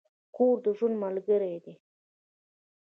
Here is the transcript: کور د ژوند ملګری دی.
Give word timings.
کور 0.35 0.55
د 0.63 0.65
ژوند 0.77 0.95
ملګری 1.03 1.55
دی. 1.63 1.73